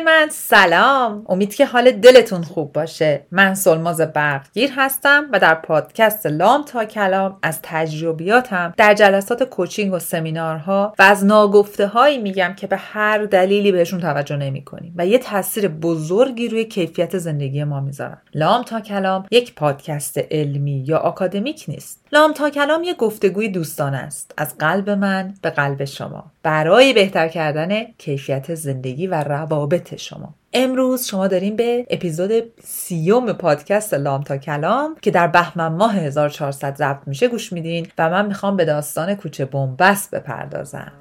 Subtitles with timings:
[0.00, 1.24] من سلام.
[1.28, 3.26] امید که حال دلتون خوب باشه.
[3.30, 9.92] من سلماز برقگیر هستم و در پادکست لام تا کلام از تجربیاتم در جلسات کوچینگ
[9.92, 14.94] و سمینارها و از ناگفته هایی میگم که به هر دلیلی بهشون توجه نمی کنیم
[14.96, 18.18] و یه تاثیر بزرگی روی کیفیت زندگی ما می‌ذارن.
[18.34, 22.06] لام تا کلام یک پادکست علمی یا آکادمیک نیست.
[22.12, 24.34] لام تا کلام یه گفتگوی دوستانه است.
[24.36, 26.24] از قلب من به قلب شما.
[26.42, 30.34] برای بهتر کردن کیفیت زندگی و روابط شما.
[30.52, 32.30] امروز شما داریم به اپیزود
[32.64, 38.10] سیوم پادکست لام تا کلام که در بهمن ماه 1400 ضبط میشه گوش میدین و
[38.10, 40.92] من می‌خوام به داستان کوچه بنبست بپردازم.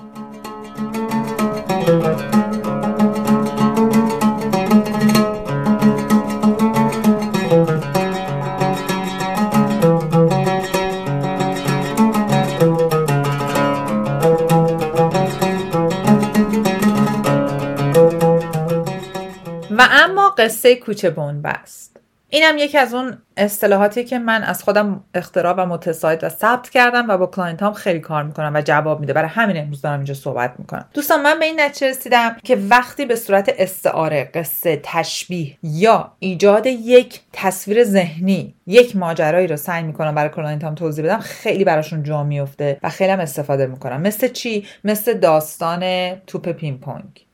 [20.45, 26.23] قصه کوچه بنبست اینم یکی از اون اصطلاحاتی که من از خودم اختراع و متساعد
[26.23, 29.13] و ثبت کردم و با client هام خیلی کار می‌کنم و جواب میده.
[29.13, 30.85] برای همین امروز دارم اینجا صحبت می‌کنم.
[30.93, 36.65] دوستان من به این نتیجه رسیدم که وقتی به صورت استعاره قصه تشبیه یا ایجاد
[36.65, 42.03] یک تصویر ذهنی یک ماجرایی رو سعی می‌کنم برای client هام توضیح بدم خیلی براشون
[42.03, 44.01] جا میفته و خیلی هم استفاده می‌کنم.
[44.01, 47.24] مثل چی؟ مثل داستان توپ پینگ پونگ.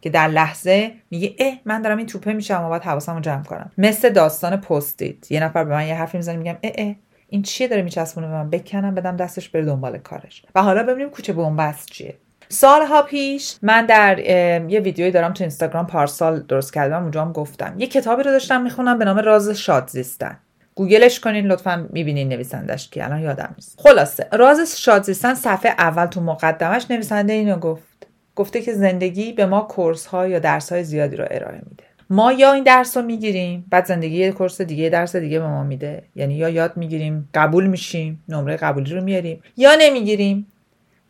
[0.00, 3.42] که در لحظه میگه اه من دارم این توپه میشم و باید حواسم رو جمع
[3.42, 3.70] کنم.
[3.78, 6.94] مثل داستان پستید یه نفر به من یه حرفی می‌زنه میگم اه اه
[7.28, 10.42] این چیه داره میچسبونه به من؟ بکنم بدم دستش بره دنبال کارش.
[10.54, 12.14] و حالا ببینیم کوچه بنبست چیه.
[12.48, 17.74] سالها پیش من در یه ویدیویی دارم تو اینستاگرام پارسال درست کردم اونجا هم گفتم.
[17.78, 20.38] یه کتابی رو داشتم می‌خونم به نام راز شاد زیستن
[20.74, 23.80] گوگلش کنین لطفا می‌بینین نویسندش که الان یادم نیست.
[23.80, 27.89] خلاصه راز شاد زیستن صفحه اول تو مقدمش نویسنده اینو گفت.
[28.36, 31.84] گفته که زندگی به ما کورس ها یا درس های زیادی رو ارائه میده.
[32.10, 35.64] ما یا این درس رو می‌گیریم بعد زندگی یه کورس دیگه درس دیگه به ما
[35.64, 36.02] میده.
[36.14, 40.46] یعنی یا یاد می‌گیریم قبول میشیم نمره قبولی رو میاریم یا نمی‌گیریم.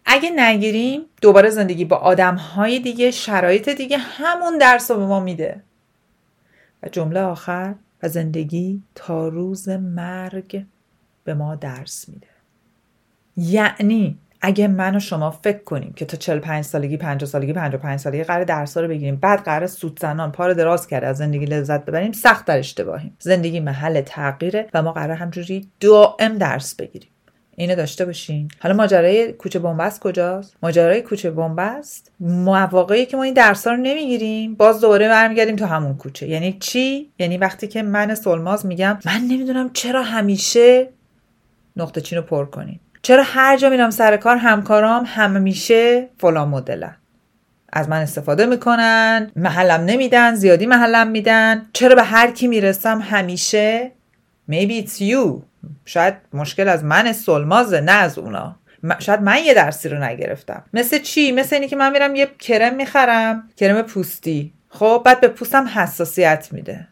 [0.04, 5.20] اگه نگیریم دوباره زندگی با آدم های دیگه شرایط دیگه همون درس رو به ما
[5.20, 5.62] میده.
[6.82, 10.64] و جمله آخر و زندگی تا روز مرگ
[11.25, 12.26] به ما درس میده.
[13.37, 18.24] یعنی اگه من و شما فکر کنیم که تا 45 سالگی 50 سالگی 55 سالگی
[18.24, 22.12] قرار درسا رو بگیریم بعد قرار سود زنان پا دراز کرده از زندگی لذت ببریم
[22.12, 23.16] سخت در اشتباهیم.
[23.18, 27.08] زندگی محل تغییره و ما قرار همجوری دائم درس بگیریم.
[27.56, 28.48] اینو داشته باشین.
[28.60, 34.54] حالا ماجرای کوچه بنبست کجاست؟ ماجرای کوچه بنبست مواقعی که ما این درس رو نمی‌گیریم
[34.54, 36.28] باز دوباره برمیگردیم تو همون کوچه.
[36.28, 40.88] یعنی چی؟ یعنی وقتی که من سلماز میگم من نمی‌دونم چرا همیشه
[41.76, 46.49] نقطه چین رو پر کنیم چرا هر جا میرم سر کار همکارام همه میشه فلان
[46.49, 46.97] مدلن؟
[47.72, 51.66] از من استفاده می‌کنن محلم نمیدن زیادی محلم میدن.
[51.72, 53.93] چرا به هر کی می‌رسم همیشه؟
[54.50, 55.43] Maybe it's you.
[55.84, 58.56] شاید مشکل از من سلمازه نه از اونا.
[58.99, 60.65] شاید من یه درسی رو نگرفتم.
[60.72, 64.53] مثل چی؟ مثل اینی که من میرم یه کرم می‌خرم کرم پوستی.
[64.69, 66.88] خب بعد به پوستم حساسیت میده.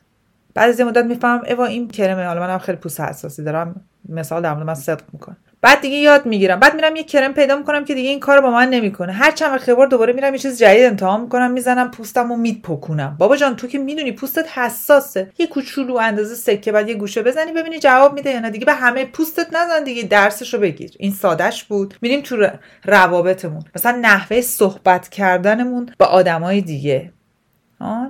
[0.55, 3.85] بعد از یه مدت می‌فهمم ایوا این کرمه حالا منم خیلی پوست حساسی دارم.
[4.09, 5.37] مثال در مورد من صدق می‌کنه.
[5.63, 6.61] بعد دیگه یاد می‌گیرم.
[6.61, 9.13] بعد میرم یه کرم پیدا می‌کنم که دیگه این کار با من نمی‌کنه.
[9.13, 13.17] هر چند وقت بار دوباره میرم یه چیز جدید امتحان می‌کنم می‌زنم پوستم و میپکونم.
[13.19, 15.33] بابا جان تو که می‌دونی پوستت حساسه.
[15.39, 18.51] یه کوچولو اندازه سکه بعد یه گوشه بزنی ببینی جواب میده یا نه.
[18.51, 20.91] دیگه به همه پوستت نزن دیگه درسشو بگیر.
[20.99, 21.95] این سادش بود.
[22.03, 22.47] میریم تو
[22.85, 23.65] روابطمون.
[23.77, 27.13] مثلا نحوه صحبت کردنمون با آدمای دیگه.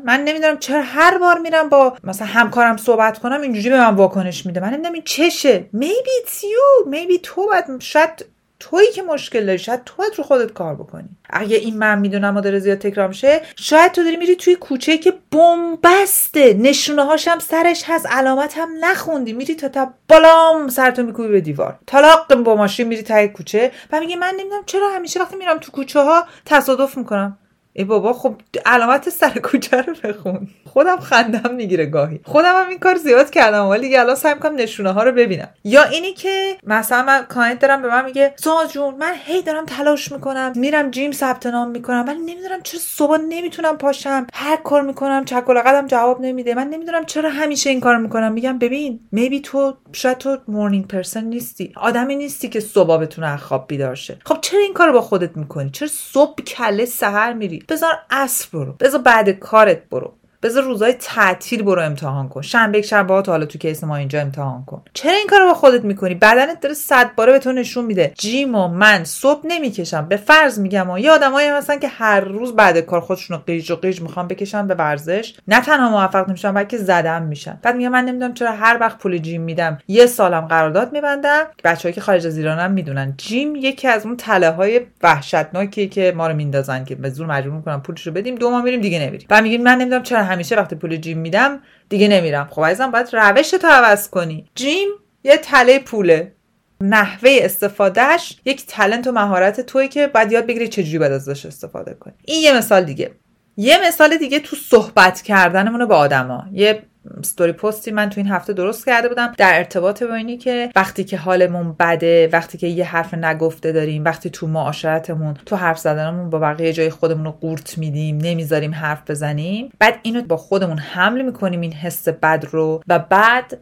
[0.04, 4.46] من نمی‌دونم چرا هر بار میرم با مثلا همکارم صحبت کنم اینجوری به من واکنش
[4.46, 4.60] میده.
[4.60, 5.70] من نمی‌دونم این چشه.
[5.76, 6.92] Maybe it's you.
[6.92, 8.24] Maybe تو باید شاید
[8.60, 9.58] تویی که مشکل داری.
[9.58, 11.08] شاید تو رو خودت کار بکنی.
[11.30, 14.98] اگه این من می‌دونم و داره زیاد تکرار میشه شاید تو داری میری توی کوچه
[14.98, 18.06] که بمبسته نشونه هاشم سرش هست.
[18.06, 19.32] علامت هم نخوندی.
[19.32, 21.78] میری تا تا بالام سرتو میکوبی به دیوار.
[21.86, 23.72] طلاق با ماشین میری تای کوچه.
[23.92, 27.38] و میگه من نمی‌دونم چرا همیشه وقتی میرم تو کوچه ها تصادف می‌کنم.
[27.78, 28.34] ای بابا خب
[28.66, 30.48] علامت سر کوچه رو بخون.
[30.66, 32.20] خودم خندم می‌گیره گاهی.
[32.24, 35.48] خودم هم این کار زیاد کردم ولی دیگه الان سعی می‌کنم نشونه ها رو ببینم.
[35.64, 39.64] یا اینی که مثلا من client دارم به من میگه ساز جون من هی دارم
[39.66, 40.52] تلاش می‌کنم.
[40.54, 42.04] میرم gym ثبت نام می‌کنم.
[42.08, 44.26] ولی نمی‌دونم چرا صبح نمی‌تونم پاشم.
[44.34, 46.54] هر کار می‌کنم چک و جواب نمیده.
[46.54, 48.32] من نمی‌دونم چرا همیشه این کار می‌کنم.
[48.32, 51.72] میگم ببین maybe تو شاید تو morning person نیستی.
[51.76, 54.18] آدمی نیستی که صبح بتونه خواب بیدار شه.
[54.24, 58.72] خب چرا این کارو با خودت می‌کنی؟ چرا صبح کله سحر میری؟ بذار عصر برو.
[58.72, 60.17] بذار بعد کارت برو.
[60.42, 62.42] بذار روزای تعطیل برو امتحان کن.
[62.42, 64.82] شنبه شنبه ها حالا تو case ما اینجا امتحان کن.
[64.94, 68.12] چرا این کارو با خودت می‌کنی؟ بدنت داره صد باره به تو نشون میده.
[68.18, 70.06] جیم و من صبح نمی‌کشم.
[70.08, 73.70] به فرض میگم و یه آدمایی مثلا که هر روز بعد کار خودشون رو قیج
[73.70, 77.58] و قیج می‌خوام بکشن به ورزش نه تنها موفق نمیشن بلکه زدم میشن.
[77.62, 81.44] بعد میگم من نمی‌دونم چرا هر وقت پول جیم میدم یه سالم قرارداد میبندم.
[81.64, 83.14] بچه‌ای که خارج از ایرانم می‌دونن.
[83.16, 87.54] جیم یکی از اون تله های وحشتناکی که ما رو میندازن که به زور مجبور
[87.54, 88.34] می‌کنن پولشو بدیم.
[88.34, 89.26] دو ماه میریم دیگه نمیریم.
[89.30, 92.48] بعد میگیم من نمی‌دونم چرا همیشه وقتی پول جیم میدم دیگه نمیرم.
[92.50, 94.46] خب عزیزم باید روش تو عوض کنی.
[94.54, 94.88] جیم
[95.24, 96.32] یه تله پوله.
[96.80, 101.94] نحوه استفادهش یک تلنت و مهارت توی که باید یاد بگیری چجوری باید ازش استفاده
[101.94, 102.14] کنی.
[102.24, 103.10] این یه مثال دیگه.
[103.56, 106.44] یه مثال دیگه تو صحبت کردنمونه با آدما.
[106.52, 106.82] یه
[107.22, 109.32] ستوری پستی من تو این هفته درست کرده بودم.
[109.38, 114.04] در ارتباط با اینی که وقتی که حالمون بده وقتی که یه حرف نگفته داریم
[114.04, 119.10] وقتی تو معاشرتمون تو حرف زدنمون با بقیه جای خودمون رو قورت میدیم نمی‌ذاریم حرف
[119.10, 123.58] بزنیم بعد اینو با خودمون حمل می‌کنیم این حس بد رو و بعد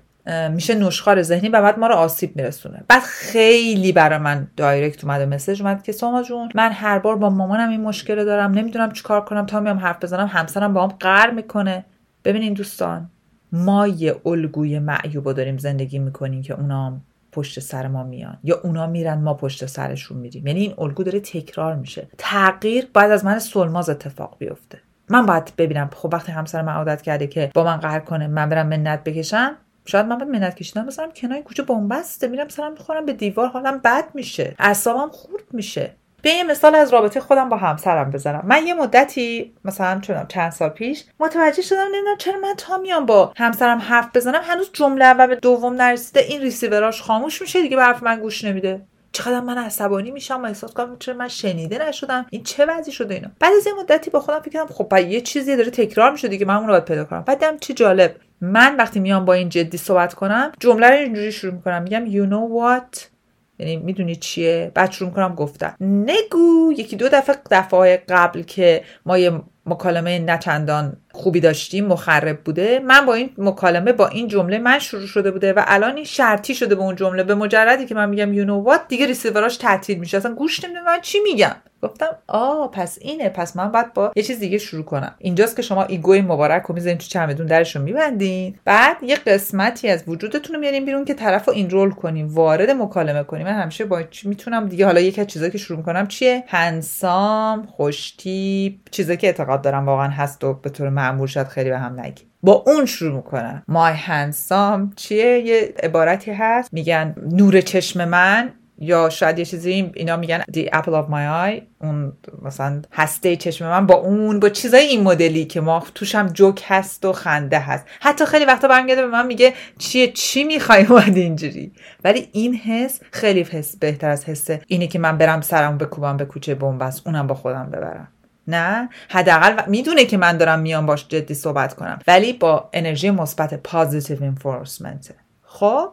[0.50, 2.84] میشه نشخار ذهنی و بعد ما رو آسیب میرسونه.
[2.88, 7.30] بعد خیلی برای من دایرکت اومده مسج اومد که ساما جون من هر بار با
[7.30, 11.30] مامانم این مشکل دارم نمی‌دونم چیکار کنم تا میام حرف بزنم همسرم با هم قر
[11.30, 11.84] می‌کنه.
[12.24, 13.10] ببینین دوستان
[13.52, 17.00] ما یه الگوی معیوبا داریم زندگی می‌کنیم که اونا
[17.32, 20.46] پشت سر ما میان یا اونا میرن ما پشت سرشون میریم.
[20.46, 22.08] یعنی این الگو داره تکرار میشه.
[22.18, 24.78] تغییر باید از من سلماز اتفاق بیفته.
[25.08, 28.48] من باید ببینم خب وقتی همسر من عادت کرده که با من قهر کنه من
[28.48, 33.06] برم منت بکشم شاید من باید منت کشیدم بذارم کنار کوچه بنبسته میرم سرم می‌خورم
[33.06, 35.90] به دیوار حالم بد میشه اعصابم خورد میشه.
[36.26, 38.42] به یه مثال از رابطه خودم با همسرم بزنم.
[38.46, 43.32] من یه مدتی مثلا چند سال پیش متوجه شدم نمی‌دونم چرا من تا میام با
[43.36, 47.82] همسرم حرف بزنم هنوز جمله و به دوم نرسیده این ریسیوراش خاموش میشه دیگه به
[47.82, 48.82] حرف من گوش نمیده.
[49.12, 52.26] چقدر من عصبانی میشم و احساس کنم چرا من شنیده نشدم.
[52.30, 55.20] این چه وضعی شده اینا بعد از یه مدتی با خودم فکر کردم خب یه
[55.20, 57.22] چیزی داره تکرار میشه دیگه من اون رو باید پیدا کنم.
[57.22, 58.16] بعد دیدم چه جالب.
[58.40, 61.82] من وقتی میام با این جدی صحبت کنم جمله رو اینجوری شروع می‌کنم.
[61.82, 63.15] میگم you know what
[63.58, 65.74] یعنی می‌دونی چیه؟ بعد شروع می‌کنم گفتن.
[65.80, 66.72] نگو!
[66.76, 73.06] یکی دو دفعه دفعه قبل که ما یه مکالمه نچندان خوبی داشتیم مخرب بوده من
[73.06, 76.74] با این مکالمه با این جمله من شروع شده بوده و الان این شرطی شده
[76.74, 77.22] به اون جمله.
[77.22, 80.16] به مجردی که من میگم you know what دیگه ریسیوراش تعطیل میشه.
[80.16, 81.56] اصلا گوش نمیده من چی میگم؟
[81.88, 85.14] گفتم آ پس اینه پس من باید با یه چیز دیگه شروع کنم.
[85.18, 88.58] اینجاست که شما ego ی مبارک رو می‌ذارین تو چمدون درش رو میبندین.
[88.64, 93.22] بعد یه قسمتی از وجودتون رو میارین بیرون که طرف رو enroll کنیم وارد مکالمه
[93.22, 97.66] کنیم من همیشه با می‌تونم دیگه حالا یکی از چیزایی که شروع کنم چیه؟ handsome
[97.66, 102.00] خوشتیپ چیزایی که اعتقاد دارم واقعا هست و به طور معمول شاید خیلی به هم
[102.00, 102.22] نگی.
[102.42, 103.62] با اون شروع می‌کنم.
[103.68, 106.72] مای هنسام چیه؟ یه عبارتی هست.
[106.72, 111.62] میگن نور چشم من یا شاید یه چیزی اینا میگن the apple of my eye
[111.80, 112.12] اون
[112.42, 116.64] مثلا هسته چشم من با اون با چیزای این مدلی که ما توش هم جوک
[116.66, 117.84] هست و خنده هست.
[118.00, 121.72] حتی خیلی وقتا برمیگرده به من میگه چیه چی می‌خوای اومد اینجوری؟
[122.04, 126.24] ولی این حس خیلی حس بهتر از حسه اینه که من برم سرم بکوبم به
[126.24, 128.08] کوچه بنبست اونم با خودم ببرم.
[128.48, 131.98] نه؟ حداقل می‌دونه که من دارم میام باش جدی صحبت کنم.
[132.06, 135.88] ولی با انرژی مثبت پازیتیو انفورسمنت خب؟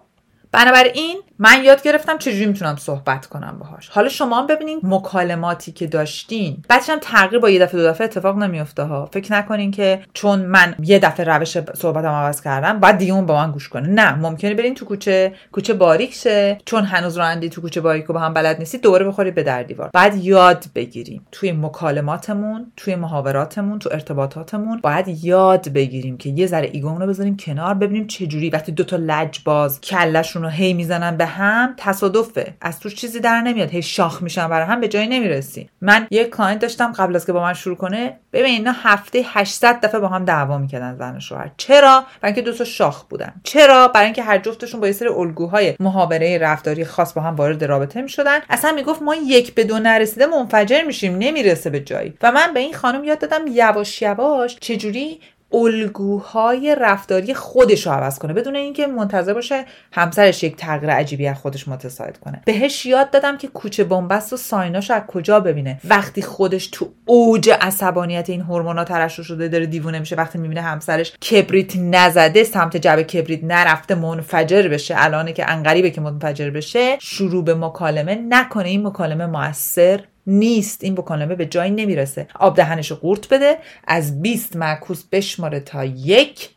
[0.53, 3.89] بنابراین من یاد گرفتم چجوری می‌تونم صحبت کنم باهاش.
[3.89, 6.57] حالا شما هم ببینین مکالماتی که داشتین.
[6.69, 9.10] بعدش هم تغییر با یه دفعه دو دفعه اتفاق نمیفته ها.
[9.13, 13.36] فکر نکنین که چون من یه دفعه روش صحبتم عوض کردم بعد دیگه اون با
[13.36, 13.88] من گوش کنه.
[13.88, 16.57] نه ممکنه برین تو کوچه کوچه باریک شه.
[16.65, 19.89] چون هنوز رانندگی تو کوچه باریک با هم بلد نیستی دوره بخورید به در دیوار.
[19.93, 21.27] بعد یاد بگیریم.
[21.31, 27.07] توی مکالماتمون توی محاوراتمون تو ارتباطاتمون باید یاد بگیریم که یه ذره ego مون رو
[27.07, 31.73] بذاریم کنار ببینیم چه جوری وقتی دو تا لجباز کلشون رو هی می‌زنن به هم
[31.77, 32.53] تصادفه.
[32.62, 33.69] از توش چیزی در نمیاد.
[33.69, 35.69] هی شاخ میشن برای هم به جایی نمی‌رسی.
[35.81, 39.79] من یه client داشتم قبل از که با من شروع کنه ببین اینا هفته 800
[39.81, 43.33] دفعه با هم دعوا می‌کردن زن و شوهر چرا؟ برای اینکه دو تا شاخ بودن.
[43.43, 47.63] چرا؟ برای اینکه هر جفتشون با یه سری الگوهای محاوره رفتاری خاص با هم وارد
[47.63, 48.39] رابطه می‌شدن.
[48.50, 51.17] اصلا می‌گفت ما یک به دو نرسیده منفجر میشیم.
[51.17, 52.13] نمی‌رسه به جایی.
[52.21, 55.19] و من به این خانم یاد دادم یواش یواش چجوری
[55.53, 58.33] الگوهای رفتاری خودش رو عوض کنه.
[58.33, 62.41] بدون اینکه منتظر باشه همسرش یک تغییر عجیبی از خودش متساعد کنه.
[62.45, 65.79] بهش یاد دادم که کوچه بنبست و سایناش از کجا ببینه.
[65.83, 71.12] وقتی خودش تو اوج عصبانیت این هورمونا ترشح شده داره دیوونه میشه وقتی می‌بینه همسرش
[71.12, 77.43] کبریت نزده سمت جب کبریت نرفته منفجر بشه الانه که انقریبه که منفجر بشه شروع
[77.43, 78.69] به مکالمه نکنه.
[78.69, 80.84] این مکالمه موثر نیست.
[80.84, 82.27] این مکالمه به جایی نمی‌رسه.
[82.36, 83.58] آب دهنش رو قورت بده.
[83.88, 86.50] از 20 معکوس بشماره تا یک.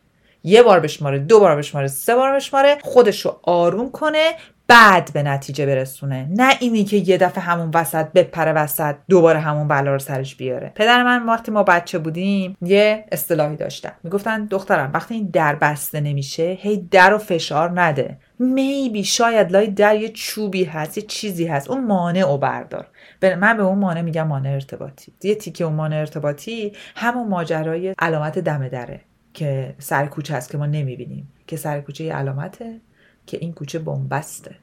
[0.44, 2.78] یه بار بشماره دو بار بشماره سه بار بشماره.
[2.82, 4.32] خودش رو آروم کنه.
[4.68, 6.28] بعد به نتیجه برسونه.
[6.30, 10.73] نه اینی که یه دفعه همون وسط بپره وسط دوباره همون بلا رو سرش بیاره.
[10.75, 13.92] پدر من وقتی ما بچه بودیم یه اصطلاحی داشتن.
[14.02, 18.18] می‌گفتن دخترم وقتی این در بسته نمیشه هی در و فشار نده.
[18.38, 21.70] میبی شاید لای در یه چوبی هست یه چیزی هست.
[21.70, 22.87] اون مانع و بردار.
[23.23, 25.12] من به اون مانع میگم مانع ارتباطی.
[25.23, 29.00] یه تیکه اون مانع ارتباطی همون ماجرای علامت دم دره
[29.35, 31.32] که سر کوچه هست که ما نمی‌بینیم.
[31.46, 32.80] که سر کوچه یه علامته
[33.26, 34.54] که این کوچه بنبسته.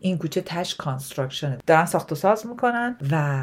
[0.00, 1.58] این کوچه تش کانستراکشنه.
[1.66, 3.42] دارن ساخت و ساز می‌کنن و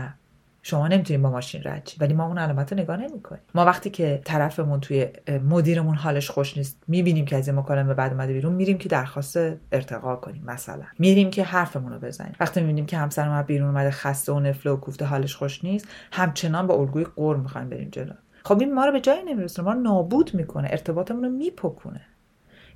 [0.61, 3.41] شما نمی‌تونید با ماشین رد ولی ما اون علامت رو نگاه نمی‌کنیم.
[3.55, 5.07] ما وقتی که طرفمون توی
[5.49, 9.37] مدیرمون حالش خوش نیست می‌بینیم که از این مکالمه بعد اومده بیرون میریم که درخواست
[9.71, 10.83] ارتقا کنیم مثلا.
[10.99, 12.35] میریم که حرفمون رو بزنیم.
[12.39, 16.67] وقتی می‌بینیم که همسر بیرون اومده خسته و نفله و کوفته حالش خوش نیست همچنان
[16.67, 18.13] با الگوی قور می‌خوایم بریم جلو.
[18.43, 19.67] خب این ما رو به جایی نمیرسونه.
[19.67, 20.67] ما رو نابود می‌کنه.
[20.71, 22.01] ارتباطمون رو میپکونه.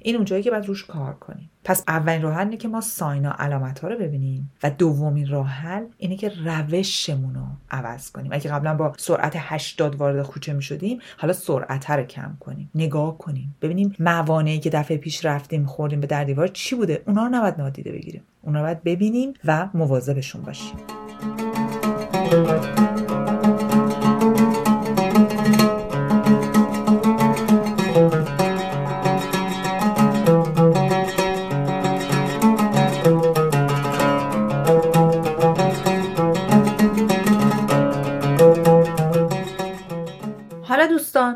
[0.03, 1.50] این اونجایی که باید روش کار کنیم.
[1.63, 5.86] پس اولین راه اینه که ما ساینا علامت ها رو ببینیم و دومین راه حل
[5.98, 7.41] اینه که روشمون رو
[7.72, 8.31] عوض کنیم.
[8.34, 12.70] اگه قبلا با سرعت 80 وارد کوچه می شدیم حالا سرعت رو کم کنیم.
[12.75, 13.55] نگاه کنیم.
[13.62, 17.58] ببینیم موانعی که دفعه پیش رفتیم خوردیم به در دیوار چی بوده؟ اونا رو نباید
[17.58, 18.24] نادیده بگیریم.
[18.41, 20.77] اونا رو باید ببینیم و مواظبشون باشیم.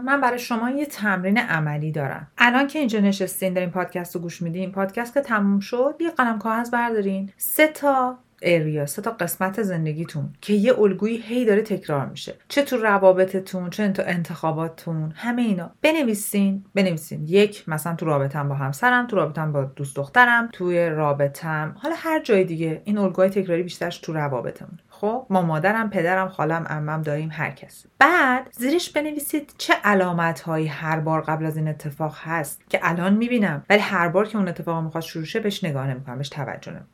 [0.06, 2.28] من برای شما یه تمرین عملی دارم.
[2.38, 6.40] الان که اینجا نشستین دارین پادکست رو گوش میدین پادکست که تموم شد یه قلم
[6.40, 7.32] کاغذ بردارین.
[7.38, 12.36] سه تا اریا سه تا قسمت زندگیتون که یه الگویی هی داره تکرار میشه.
[12.48, 15.72] چه تو روابطتون چه تو انتخاباتتون همه اینا.
[15.82, 17.26] بنویسین بنویسین.
[17.28, 21.76] یک مثلا تو رابطم با همسرم تو رابطم با دوست دخترم توی رابطم.
[21.80, 26.64] حالا هر جای دیگه این الگوهای تکراری بیشترش تو روابطمون خب ما مادرم پدرم خالم
[26.70, 27.86] عمم داریم هر کس.
[28.00, 33.14] بعد زیرش بنویسید چه علامت هایی هر بار قبل از این اتفاق هست که الان
[33.14, 36.72] می‌بینم ولی هر بار که اون اتفاق می‌خواد شروع شه بهش نگاه نمی‌کنم بهش توجه
[36.72, 36.90] نمی‌کنم.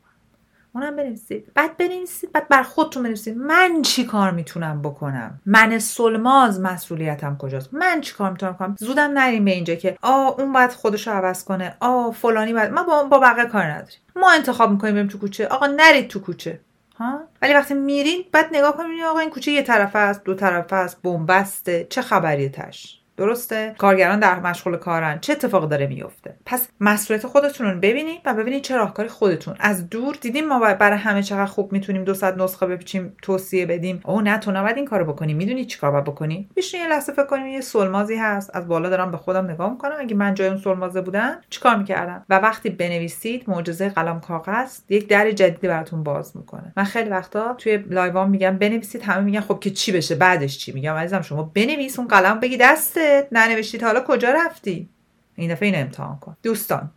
[0.73, 1.51] اونم بنویسید.
[1.55, 3.37] بعد بنویسید بعد بر خودتون بنویسید.
[3.37, 9.11] من چی کار می‌تونم بکنم؟ من سلماز مسئولیتم کجاست؟ من چی کار می‌تونم کنم زودم
[9.13, 11.75] نریم به اینجا که آ اون باید خودش رو عوض کنه.
[11.79, 12.71] آ فلانی باید.
[12.71, 13.99] ما با, با بقیه کار نداریم.
[14.15, 15.47] ما انتخاب می‌کنیم بریم تو کوچه.
[15.47, 16.59] آقا نرید تو کوچه.
[16.99, 20.73] ها؟ ولی وقتی میرین بعد نگاه کنید آقا این کوچه یه طرف است دو طرف
[20.73, 23.00] است بنبسته چه خبریه تش.
[23.17, 25.19] درسته؟ کارگران در مشغول کارن.
[25.19, 29.55] چه اتفاقی داره میفته پس مسئولیت خودتون رو ببینید و ببینید چه راهکاری خودتون.
[29.59, 34.01] از دور دیدیم ما برای همه چقدر خوب می‌تونیم دو نسخه بپیچیم توصیه بدیم.
[34.05, 35.33] او نه تو نباید این کارو بکنی.
[35.33, 38.55] می‌دونی چیکار باید بکنی؟ بشین یه لحظه فکر کنیم یه سلمازی هست.
[38.55, 39.95] از بالا دارم به خودم نگاه می‌کنم.
[39.99, 45.07] اگه من جای اون سلمازه بودم چیکار می‌کردم؟ و وقتی بنویسید معجزه قلم کاغذ یک
[45.07, 46.73] در جدیدی براتون باز می‌کنه.
[46.77, 49.01] من خیلی وقتا توی لایوام میگم بنویسید.
[49.01, 52.57] همه میگن خب که چی بشه؟ بعدش چی میگم؟ عزیزم شما بنویس اون قلم بگی
[53.01, 53.83] دسته ننوشتید.
[53.83, 54.89] حالا کجا رفتی؟
[55.35, 56.37] این دفعه این امتحان کن.
[56.43, 56.91] دوستان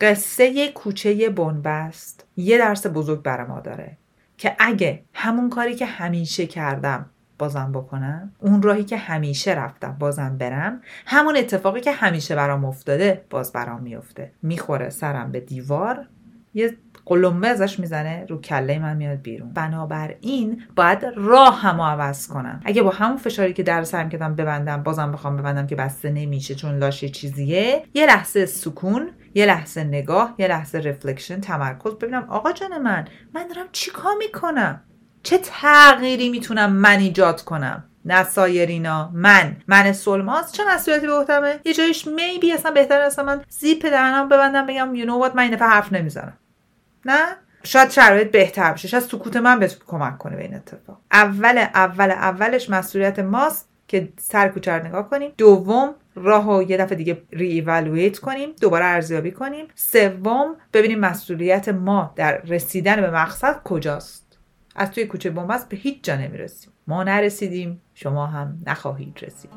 [0.00, 3.96] قصه کوچه بنبست یه درس بزرگ برای ما داره
[4.38, 10.38] که اگه همون کاری که همیشه کردم بازم بکنم اون راهی که همیشه رفتم بازم
[10.38, 14.32] برم همون اتفاقی که همیشه برام افتاده باز برام میفته.
[14.42, 16.06] می‌خوره سرم به دیوار
[16.54, 19.52] یه قلمبه ازش می‌زنه رو کله من میاد بیرون.
[19.52, 22.60] بنابراین باید راه هم عوض کنم.
[22.64, 26.54] اگه با همون فشاری که در سرم کردم ببندم بازم بخوام ببندم که بسته نمیشه
[26.54, 31.94] چون لاشه چیزیه یه لحظه سکون یه لحظه نگاه یه لحظه رفلکشن تمرکز.
[31.94, 33.04] ببینم آقا جان من
[33.34, 34.80] من دارم چیکار می‌کنم؟
[35.22, 39.56] چه تغییری می‌تونم من ایجاد کنم؟ نه سایرینا من.
[39.68, 44.28] من سلماز چه مسئولیتی به عهدمه یه جایش میبی اصلا بهتر اصلا من زیپ دهنم
[44.28, 46.32] ببندم بگم you know what من این حرف نمی‌زنم.
[47.04, 47.36] نه?
[47.64, 48.88] شاید شرایط بهتر بشه.
[48.88, 51.00] شاید سکوت من به کمک کنه به این اتفاق.
[51.12, 55.32] اول اول اولش مسئولیت ماست که سر کوچه نگاه کنیم.
[55.38, 58.50] دوم راه و یه دفعه دیگه ری کنیم.
[58.60, 59.66] دوباره ارزیابی کنیم.
[59.74, 64.38] سوم ببینیم مسئولیت ما در رسیدن به مقصد کجاست.
[64.76, 66.72] از توی کوچه بنبست به هیچ جا نمی‌رسیم.
[66.86, 69.50] ما نرسیدیم شما هم نخواهید رسید.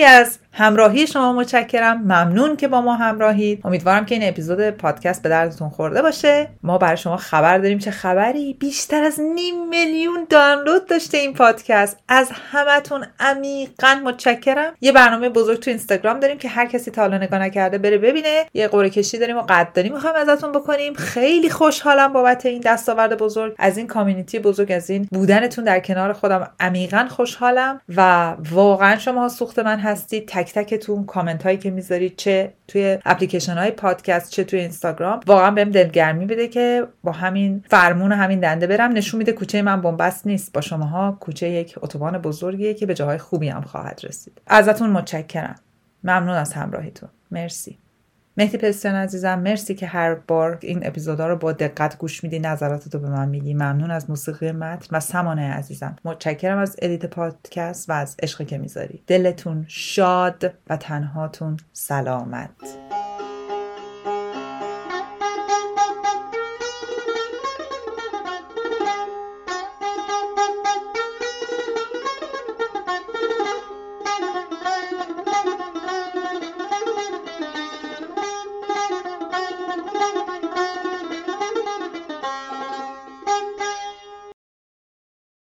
[0.00, 2.02] yes همراهی شما متشکرم.
[2.02, 3.60] ممنون که با ما همراهید.
[3.64, 6.48] امیدوارم که این اپیزود پادکست به دردتون خورده باشه.
[6.62, 11.96] ما برای شما خبر داریم چه خبری؟ بیشتر از نیم میلیون دانلود داشته این پادکست.
[12.08, 14.72] از همتون عمیقا متشکرم.
[14.80, 18.46] یه برنامه بزرگ تو اینستاگرام داریم که هر کسی تا حالا نگاه نکرده بره ببینه.
[18.54, 20.94] یه قرعه کشی داریم و قدردانی می‌خوایم ازتون بکنیم.
[20.94, 23.54] خیلی خوشحالم بابت این دستاورد بزرگ.
[23.58, 29.28] از این کامیونیتی بزرگ از این بودنتون در کنار خودم عمیقا خوشحالم و واقعا شما
[29.28, 30.26] سوخت من هستید.
[30.52, 35.70] تکتون کامنت هایی که می‌ذارید چه توی اپلیکیشن های پادکست چه توی اینستاگرام واقعا بهم
[35.70, 38.92] دلگرمی بده که با همین فرمون همین دنده برم.
[38.92, 40.52] نشون میده کوچه من بنبست نیست.
[40.52, 44.40] با شماها کوچه یک اتوبان بزرگیه که به جاهای خوبی هم خواهد رسید.
[44.46, 45.56] ازتون متشکرم.
[46.04, 47.08] ممنون از همراهیتون.
[47.30, 47.78] مرسی.
[48.40, 52.98] مهدی پستیان عزیزم مرسی که هر بار این اپیزودا رو با دقت گوش میدی نظراتتو
[52.98, 53.54] به من میگی.
[53.54, 55.96] ممنون از موسیقی متن و سمانه عزیزم.
[56.04, 59.02] متشکرم از edit پادکست و از عشقی که می‌ذاری.
[59.06, 62.50] دلتون شاد و تنهاتون سلامت.